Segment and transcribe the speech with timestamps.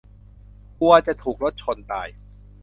[0.79, 2.07] กลัวจะถูกรถชนตาย